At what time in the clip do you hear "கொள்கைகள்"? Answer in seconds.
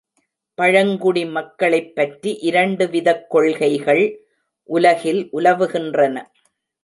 3.29-4.03